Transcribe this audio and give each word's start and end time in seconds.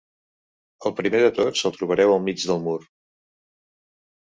El 0.89 0.95
primer 0.99 1.19
de 1.25 1.27
tots 1.41 1.61
el 1.71 1.77
trobareu 1.77 2.15
al 2.15 2.25
mig 2.31 2.43
del 2.55 2.65
mur. 2.71 2.81